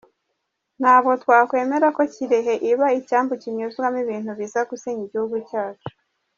Ntabwo 0.79 1.11
twakwemera 1.23 1.87
ko 1.97 2.01
Kirehe 2.13 2.53
iba 2.71 2.87
icyambu 2.99 3.33
kinyuzwamo 3.41 3.97
ibintu 4.05 4.31
biza 4.39 4.59
gusenya 4.69 5.03
igihugu 5.07 5.37
cyacu. 5.49 5.89